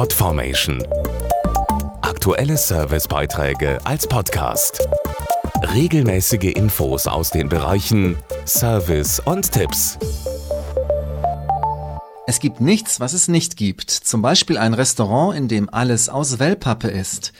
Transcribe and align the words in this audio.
Podformation. 0.00 0.82
Aktuelle 2.00 2.56
Servicebeiträge 2.56 3.78
als 3.84 4.06
Podcast. 4.06 4.88
Regelmäßige 5.74 6.54
Infos 6.54 7.06
aus 7.06 7.28
den 7.28 7.50
Bereichen 7.50 8.16
Service 8.46 9.20
und 9.20 9.52
Tipps. 9.52 9.98
Es 12.26 12.40
gibt 12.40 12.62
nichts, 12.62 12.98
was 13.00 13.12
es 13.12 13.28
nicht 13.28 13.58
gibt. 13.58 13.90
Zum 13.90 14.22
Beispiel 14.22 14.56
ein 14.56 14.72
Restaurant, 14.72 15.36
in 15.36 15.48
dem 15.48 15.68
alles 15.68 16.08
aus 16.08 16.38
Wellpappe 16.38 16.88
ist. 16.88 17.34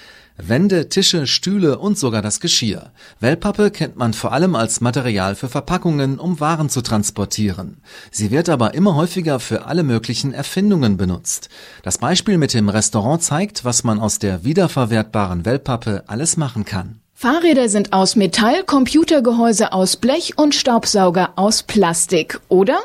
Wände, 0.48 0.88
Tische, 0.88 1.26
Stühle 1.26 1.78
und 1.78 1.98
sogar 1.98 2.22
das 2.22 2.40
Geschirr. 2.40 2.92
Wellpappe 3.20 3.70
kennt 3.70 3.96
man 3.96 4.12
vor 4.12 4.32
allem 4.32 4.54
als 4.54 4.80
Material 4.80 5.34
für 5.34 5.48
Verpackungen, 5.48 6.18
um 6.18 6.40
Waren 6.40 6.68
zu 6.68 6.80
transportieren. 6.80 7.82
Sie 8.10 8.30
wird 8.30 8.48
aber 8.48 8.74
immer 8.74 8.94
häufiger 8.94 9.40
für 9.40 9.66
alle 9.66 9.82
möglichen 9.82 10.32
Erfindungen 10.32 10.96
benutzt. 10.96 11.48
Das 11.82 11.98
Beispiel 11.98 12.38
mit 12.38 12.54
dem 12.54 12.68
Restaurant 12.68 13.22
zeigt, 13.22 13.64
was 13.64 13.84
man 13.84 14.00
aus 14.00 14.18
der 14.18 14.44
wiederverwertbaren 14.44 15.44
Wellpappe 15.44 16.04
alles 16.06 16.36
machen 16.36 16.64
kann. 16.64 17.00
Fahrräder 17.14 17.68
sind 17.68 17.92
aus 17.92 18.16
Metall, 18.16 18.64
Computergehäuse 18.64 19.74
aus 19.74 19.96
Blech 19.96 20.38
und 20.38 20.54
Staubsauger 20.54 21.34
aus 21.36 21.62
Plastik, 21.62 22.40
oder? 22.48 22.78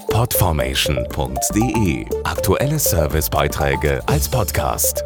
Podformation.de 0.09 2.05
Aktuelle 2.23 2.79
Servicebeiträge 2.79 4.01
als 4.07 4.29
Podcast. 4.29 5.03